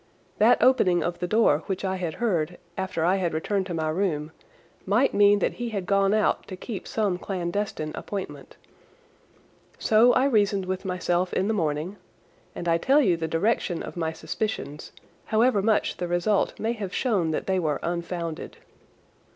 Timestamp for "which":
1.67-1.85